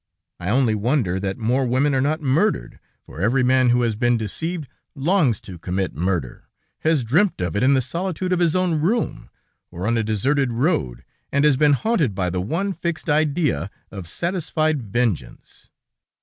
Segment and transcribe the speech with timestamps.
[0.39, 4.17] I only wonder that more women are not murdered, for every man who has been
[4.17, 8.81] deceived longs to commit murder, has dreamt of it in the solitude of his own
[8.81, 9.29] room,
[9.69, 14.07] or on a deserted road, and has been haunted by the one fixed idea of
[14.07, 15.69] satisfied vengeance.